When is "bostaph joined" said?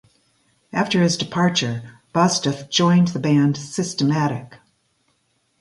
2.11-3.09